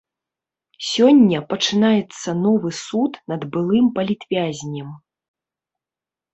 [0.91, 4.89] Сёння пачынаецца новы суд над былым палітвязням.